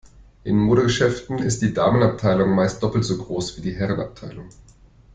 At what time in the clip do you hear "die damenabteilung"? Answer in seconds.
1.61-2.55